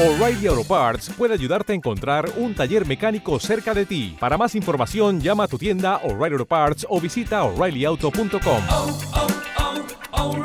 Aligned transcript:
O'Reilly 0.00 0.46
Auto 0.46 0.62
Parts 0.62 1.10
puede 1.18 1.34
ayudarte 1.34 1.72
a 1.72 1.74
encontrar 1.74 2.26
un 2.36 2.54
taller 2.54 2.86
mecánico 2.86 3.40
cerca 3.40 3.74
de 3.74 3.84
ti. 3.84 4.16
Para 4.20 4.38
más 4.38 4.54
información, 4.54 5.18
llama 5.18 5.42
a 5.42 5.48
tu 5.48 5.58
tienda 5.58 5.96
O'Reilly 6.04 6.34
Auto 6.34 6.46
Parts 6.46 6.86
o 6.88 7.00
visita 7.00 7.42
oreillyauto.com. 7.42 8.62
oh, 8.70 9.26
oh, 10.14 10.36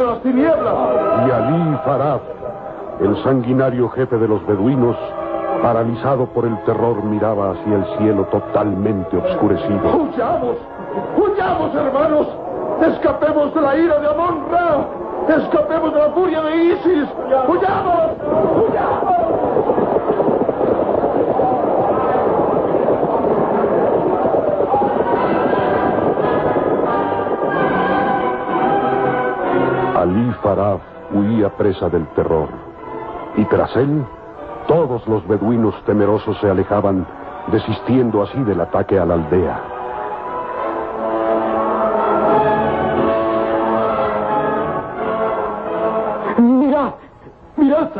las 0.00 0.22
tinieblas. 0.24 0.74
Y 1.28 1.30
Ali 1.30 1.76
Farad, 1.84 2.20
el 3.02 3.22
sanguinario 3.22 3.88
jefe 3.90 4.16
de 4.16 4.26
los 4.26 4.44
beduinos, 4.48 4.96
paralizado 5.62 6.26
por 6.26 6.44
el 6.44 6.58
terror, 6.64 7.04
miraba 7.04 7.52
hacia 7.52 7.76
el 7.76 7.98
cielo 7.98 8.24
totalmente 8.32 9.16
oscurecido. 9.16 9.96
¡Huyamos! 9.96 10.56
¡Huyamos, 11.16 11.72
hermanos! 11.72 12.26
¡Escapemos 12.82 13.54
de 13.54 13.60
la 13.60 13.76
ira 13.76 14.00
de 14.00 14.08
Amon 14.08 14.50
Ra! 14.50 15.03
¡Escapemos 15.28 15.92
de 15.92 15.98
la 15.98 16.10
furia 16.10 16.42
de 16.42 16.56
Isis! 16.56 17.08
¡Huyamos! 17.48 18.10
¡Huyamos! 18.68 19.34
Ali 29.96 30.32
Farad 30.42 30.78
huía 31.12 31.48
presa 31.56 31.88
del 31.88 32.06
terror. 32.08 32.48
Y 33.36 33.44
tras 33.46 33.74
él, 33.76 34.04
todos 34.66 35.06
los 35.08 35.26
beduinos 35.26 35.74
temerosos 35.84 36.36
se 36.40 36.50
alejaban, 36.50 37.06
desistiendo 37.50 38.22
así 38.22 38.38
del 38.44 38.60
ataque 38.60 38.98
a 38.98 39.06
la 39.06 39.14
aldea. 39.14 39.73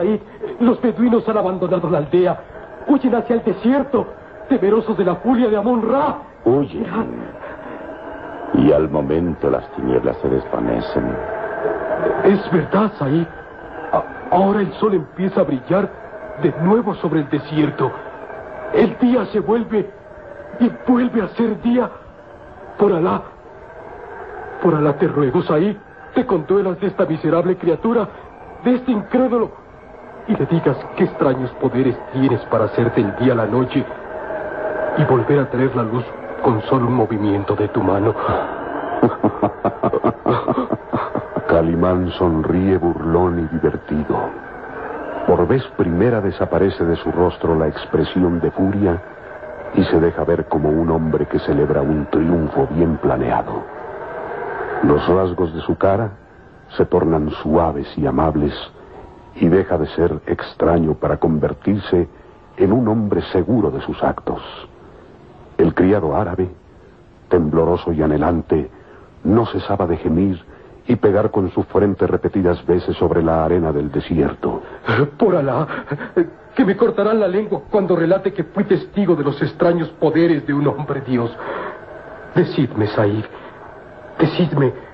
¡Mirad, 0.04 0.20
Said! 0.20 0.20
Los 0.60 0.80
beduinos 0.80 1.28
han 1.28 1.38
abandonado 1.38 1.88
la 1.90 1.98
aldea. 1.98 2.38
Huyen 2.86 3.14
hacia 3.14 3.36
el 3.36 3.44
desierto, 3.44 4.06
temerosos 4.48 4.96
de 4.96 5.04
la 5.04 5.16
furia 5.16 5.48
de 5.48 5.56
Amon 5.56 5.88
Ra. 5.90 6.18
Huyen. 6.44 7.34
Y 8.54 8.72
al 8.72 8.88
momento 8.88 9.50
las 9.50 9.68
tinieblas 9.72 10.16
se 10.18 10.28
desvanecen. 10.28 11.16
Es 12.24 12.52
verdad, 12.52 12.92
Said. 12.98 13.26
Ahora 14.30 14.60
el 14.60 14.72
sol 14.74 14.94
empieza 14.94 15.40
a 15.40 15.44
brillar 15.44 15.90
de 16.42 16.52
nuevo 16.62 16.94
sobre 16.96 17.20
el 17.20 17.28
desierto. 17.28 17.90
El 18.72 18.98
día 18.98 19.24
se 19.26 19.40
vuelve 19.40 19.88
y 20.60 20.70
vuelve 20.88 21.22
a 21.22 21.28
ser 21.28 21.60
día. 21.62 21.90
Por 22.78 22.92
Alá. 22.92 23.22
Por 24.62 24.74
Alá 24.74 24.96
te 24.98 25.06
ruego, 25.06 25.42
Said, 25.42 25.76
te 26.14 26.26
conduelas 26.26 26.80
de 26.80 26.88
esta 26.88 27.06
miserable 27.06 27.56
criatura, 27.56 28.08
de 28.64 28.74
este 28.74 28.92
incrédulo, 28.92 29.50
y 30.26 30.34
le 30.36 30.46
digas 30.46 30.76
qué 30.96 31.04
extraños 31.04 31.50
poderes 31.60 31.96
tienes 32.12 32.40
para 32.46 32.64
hacer 32.66 32.92
del 32.94 33.14
día 33.16 33.34
la 33.34 33.46
noche 33.46 33.84
y 34.96 35.04
volver 35.04 35.40
a 35.40 35.50
traer 35.50 35.74
la 35.76 35.82
luz 35.82 36.04
con 36.42 36.62
solo 36.62 36.86
un 36.86 36.94
movimiento 36.94 37.54
de 37.54 37.68
tu 37.68 37.82
mano. 37.82 38.14
Calimán 41.48 42.10
sonríe 42.12 42.78
burlón 42.78 43.40
y 43.40 43.46
divertido. 43.54 44.16
Por 45.26 45.46
vez 45.46 45.62
primera 45.76 46.20
desaparece 46.20 46.84
de 46.84 46.96
su 46.96 47.10
rostro 47.12 47.54
la 47.54 47.68
expresión 47.68 48.40
de 48.40 48.50
furia 48.50 49.02
y 49.74 49.84
se 49.84 50.00
deja 50.00 50.24
ver 50.24 50.46
como 50.46 50.68
un 50.68 50.90
hombre 50.90 51.26
que 51.26 51.38
celebra 51.40 51.82
un 51.82 52.06
triunfo 52.06 52.66
bien 52.70 52.96
planeado. 52.98 53.62
Los 54.82 55.06
rasgos 55.08 55.54
de 55.54 55.60
su 55.62 55.76
cara 55.76 56.10
se 56.76 56.84
tornan 56.86 57.30
suaves 57.30 57.86
y 57.96 58.06
amables 58.06 58.54
y 59.36 59.48
deja 59.48 59.78
de 59.78 59.86
ser 59.88 60.20
extraño 60.26 60.94
para 60.94 61.18
convertirse 61.18 62.08
en 62.56 62.72
un 62.72 62.88
hombre 62.88 63.22
seguro 63.32 63.70
de 63.70 63.80
sus 63.80 64.02
actos. 64.02 64.40
El 65.58 65.74
criado 65.74 66.16
árabe, 66.16 66.48
tembloroso 67.28 67.92
y 67.92 68.02
anhelante, 68.02 68.70
no 69.24 69.46
cesaba 69.46 69.86
de 69.86 69.96
gemir 69.96 70.40
y 70.86 70.96
pegar 70.96 71.30
con 71.30 71.50
su 71.50 71.62
frente 71.64 72.06
repetidas 72.06 72.64
veces 72.66 72.96
sobre 72.96 73.22
la 73.22 73.44
arena 73.44 73.72
del 73.72 73.90
desierto. 73.90 74.62
Por 75.18 75.34
Alá, 75.34 75.66
que 76.54 76.64
me 76.64 76.76
cortarán 76.76 77.20
la 77.20 77.28
lengua 77.28 77.62
cuando 77.70 77.96
relate 77.96 78.32
que 78.32 78.44
fui 78.44 78.64
testigo 78.64 79.16
de 79.16 79.24
los 79.24 79.40
extraños 79.42 79.88
poderes 80.00 80.46
de 80.46 80.52
un 80.52 80.66
hombre 80.68 81.00
Dios. 81.00 81.34
Decidme, 82.34 82.86
Said. 82.88 83.24
Decidme. 84.18 84.93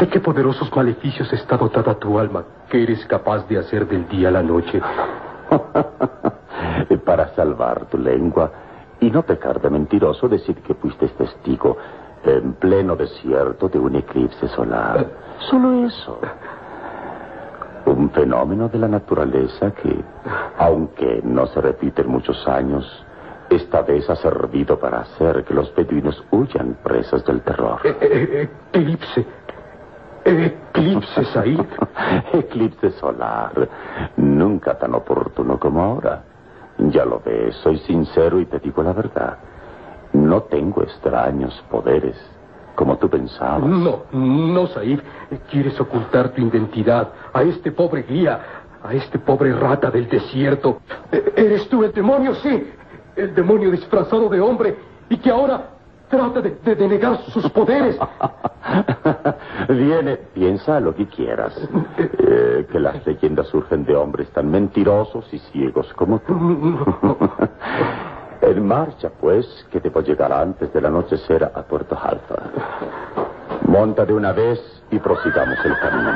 ¿De 0.00 0.08
qué 0.08 0.18
poderosos 0.18 0.74
maleficios 0.74 1.30
está 1.30 1.58
dotada 1.58 1.94
tu 1.94 2.18
alma 2.18 2.42
que 2.70 2.82
eres 2.82 3.04
capaz 3.04 3.46
de 3.46 3.58
hacer 3.58 3.86
del 3.86 4.08
día 4.08 4.30
la 4.30 4.42
noche? 4.42 4.80
Para 7.04 7.28
salvar 7.34 7.84
tu 7.84 7.98
lengua 7.98 8.50
y 8.98 9.10
no 9.10 9.22
pecar 9.22 9.60
de 9.60 9.68
mentiroso, 9.68 10.26
decir 10.26 10.56
que 10.62 10.72
fuiste 10.72 11.06
testigo 11.08 11.76
en 12.24 12.54
pleno 12.54 12.96
desierto 12.96 13.68
de 13.68 13.78
un 13.78 13.96
eclipse 13.96 14.48
solar. 14.48 15.06
Solo 15.50 15.84
eso. 15.84 16.18
Un 17.84 18.10
fenómeno 18.10 18.70
de 18.70 18.78
la 18.78 18.88
naturaleza 18.88 19.70
que, 19.72 20.02
aunque 20.56 21.20
no 21.24 21.46
se 21.48 21.60
repite 21.60 22.00
en 22.00 22.08
muchos 22.08 22.48
años, 22.48 22.86
esta 23.50 23.82
vez 23.82 24.08
ha 24.08 24.16
servido 24.16 24.78
para 24.78 25.00
hacer 25.00 25.44
que 25.44 25.52
los 25.52 25.74
beduinos 25.74 26.22
huyan 26.30 26.78
presas 26.84 27.24
del 27.24 27.42
terror. 27.42 27.80
Eh, 27.84 27.96
eh, 28.00 28.50
eclipse. 28.72 29.26
Eclipse, 30.24 31.24
Said. 31.32 31.66
Eclipse 32.32 32.90
solar. 32.92 33.68
Nunca 34.16 34.78
tan 34.78 34.94
oportuno 34.94 35.58
como 35.58 35.82
ahora. 35.82 36.22
Ya 36.78 37.04
lo 37.04 37.20
ves, 37.24 37.56
soy 37.56 37.78
sincero 37.80 38.40
y 38.40 38.46
te 38.46 38.58
digo 38.58 38.82
la 38.82 38.92
verdad. 38.92 39.38
No 40.12 40.42
tengo 40.44 40.82
extraños 40.82 41.62
poderes, 41.70 42.16
como 42.74 42.96
tú 42.98 43.08
pensabas. 43.08 43.62
No, 43.68 44.04
no, 44.12 44.66
Said. 44.68 45.00
Quieres 45.50 45.78
ocultar 45.80 46.30
tu 46.30 46.42
identidad 46.42 47.08
a 47.32 47.42
este 47.42 47.70
pobre 47.72 48.02
guía, 48.02 48.40
a 48.82 48.94
este 48.94 49.18
pobre 49.18 49.52
rata 49.52 49.90
del 49.90 50.08
desierto. 50.08 50.80
E- 51.12 51.32
¿Eres 51.36 51.68
tú 51.68 51.84
el 51.84 51.92
demonio? 51.92 52.34
Sí. 52.36 52.72
El 53.16 53.34
demonio 53.34 53.70
disfrazado 53.70 54.28
de 54.28 54.40
hombre 54.40 54.76
y 55.08 55.16
que 55.18 55.30
ahora 55.30 55.68
trata 56.10 56.40
de, 56.42 56.50
de 56.62 56.74
denegar 56.74 57.18
sus 57.30 57.48
poderes. 57.50 57.96
Viene, 59.68 60.16
piensa 60.34 60.80
lo 60.80 60.94
que 60.94 61.06
quieras. 61.06 61.56
Eh, 61.96 62.66
que 62.70 62.78
las 62.78 63.06
leyendas 63.06 63.46
surgen 63.48 63.84
de 63.84 63.96
hombres 63.96 64.28
tan 64.30 64.50
mentirosos 64.50 65.32
y 65.32 65.38
ciegos 65.38 65.92
como 65.94 66.18
tú. 66.18 66.34
en 68.42 68.66
marcha, 68.66 69.10
pues, 69.20 69.46
que 69.70 69.80
debo 69.80 70.00
llegar 70.00 70.32
antes 70.32 70.72
del 70.72 70.86
anochecer 70.86 71.44
a 71.44 71.62
Puerto 71.62 71.96
Alfa. 72.00 72.36
Monta 73.66 74.04
de 74.04 74.12
una 74.12 74.32
vez 74.32 74.60
y 74.90 74.98
prosigamos 74.98 75.58
el 75.64 75.78
camino. 75.78 76.12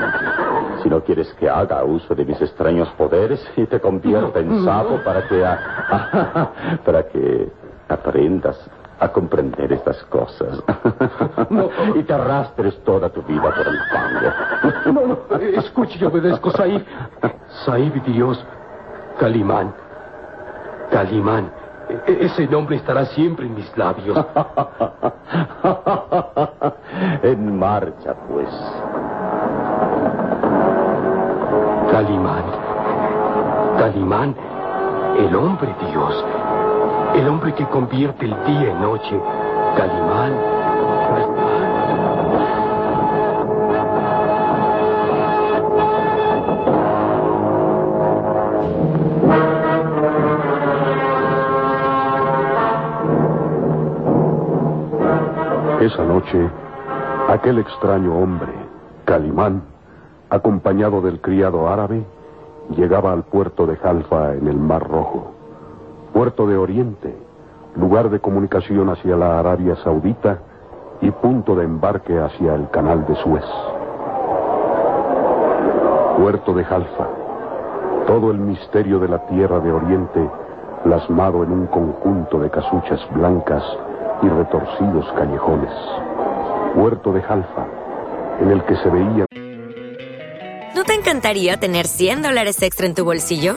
Si 0.83 0.89
no 0.89 1.03
quieres 1.03 1.33
que 1.35 1.49
haga 1.49 1.85
uso 1.85 2.15
de 2.15 2.25
mis 2.25 2.41
extraños 2.43 2.89
poderes 2.99 3.41
y 3.57 3.65
te 3.67 3.81
convierta 3.81 4.41
en 4.41 4.65
sapo 4.65 4.99
para 5.05 5.29
que... 5.29 5.45
para 6.85 7.07
que 7.07 7.49
aprendas 7.89 8.59
a 9.01 9.09
comprender 9.09 9.73
estas 9.73 10.03
cosas. 10.05 10.63
y 11.95 12.03
te 12.03 12.13
arrastres 12.13 12.83
toda 12.85 13.09
tu 13.11 13.23
vida 13.23 13.43
por 13.43 13.67
el 13.67 13.79
fango. 13.91 14.31
No, 14.93 15.07
no, 15.07 15.37
escuche 15.39 15.99
y 16.01 16.05
obedezco, 16.05 16.51
Saib. 16.51 16.85
Saib, 17.65 18.03
Dios, 18.05 18.45
Calimán. 19.19 19.75
Calimán. 20.91 21.51
E- 22.07 22.19
ese 22.21 22.47
nombre 22.47 22.77
estará 22.77 23.05
siempre 23.07 23.47
en 23.47 23.55
mis 23.55 23.77
labios. 23.77 24.17
en 27.23 27.59
marcha, 27.59 28.15
pues. 28.29 28.49
Calimán. 31.91 32.45
Calimán, 33.79 34.35
el 35.19 35.35
hombre 35.37 35.75
Dios. 35.91 36.25
El 37.15 37.29
hombre 37.29 37.55
que 37.55 37.67
convierte 37.67 38.25
el 38.25 38.35
día 38.45 38.71
en 38.73 38.81
noche. 38.83 39.21
Calimán. 39.77 40.33
Esa 55.81 56.03
noche, 56.03 56.49
aquel 57.29 57.59
extraño 57.59 58.17
hombre, 58.17 58.53
Calimán, 59.05 59.63
acompañado 60.31 61.03
del 61.03 61.21
criado 61.21 61.69
árabe, 61.69 62.05
llegaba 62.71 63.13
al 63.13 63.25
puerto 63.25 63.67
de 63.67 63.77
Jalfa 63.77 64.33
en 64.35 64.49
el 64.49 64.57
Mar 64.57 64.89
Rojo, 64.89 65.35
puerto 66.15 66.47
de 66.47 66.57
Oriente, 66.57 67.13
lugar 67.75 68.09
de 68.09 68.21
comunicación 68.21 68.89
hacia 68.89 69.17
la 69.17 69.41
Arabia 69.41 69.75
Saudita 69.83 70.39
y 71.01 71.11
punto 71.11 71.57
de 71.57 71.65
embarque 71.65 72.17
hacia 72.17 72.55
el 72.55 72.71
canal 72.71 73.05
de 73.05 73.17
Suez. 73.17 73.45
Puerto 76.17 76.55
de 76.55 76.65
Jalfa, 76.65 77.09
todo 78.07 78.31
el 78.31 78.39
misterio 78.39 79.01
de 79.01 79.09
la 79.09 79.27
tierra 79.27 79.59
de 79.59 79.73
Oriente 79.73 80.31
plasmado 80.85 81.43
en 81.43 81.51
un 81.51 81.67
conjunto 81.67 82.39
de 82.39 82.49
casuchas 82.49 83.01
blancas 83.13 83.65
y 84.23 84.29
retorcidos 84.29 85.13
callejones. 85.17 85.73
Puerto 86.77 87.13
de 87.13 87.23
Jalfa, 87.23 87.67
en 88.41 88.51
el 88.53 88.63
que 88.67 88.77
se 88.77 88.89
veía... 88.89 89.27
¿No 90.77 90.85
te 90.85 90.95
encantaría 90.95 91.57
tener 91.57 91.87
100 91.87 92.23
dólares 92.23 92.63
extra 92.63 92.87
en 92.87 92.95
tu 92.95 93.05
bolsillo? 93.05 93.57